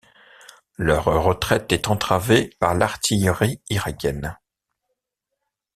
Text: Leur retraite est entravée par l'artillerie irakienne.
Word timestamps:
Leur 0.79 1.03
retraite 1.05 1.71
est 1.71 1.87
entravée 1.87 2.55
par 2.59 2.73
l'artillerie 2.73 3.61
irakienne. 3.69 4.35